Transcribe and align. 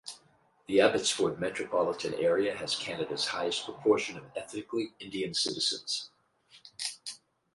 The 0.65 0.81
Abbotsford 0.81 1.39
metropolitan 1.39 2.15
area 2.15 2.55
has 2.55 2.75
Canada's 2.75 3.27
highest 3.27 3.65
proportion 3.65 4.17
of 4.17 4.31
ethnically 4.35 4.95
Indian 4.99 5.35
citizens. 5.35 6.09